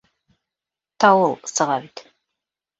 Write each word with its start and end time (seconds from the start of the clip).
Тауыл 1.05 1.37
сыға 1.53 1.79
бит. 1.87 2.05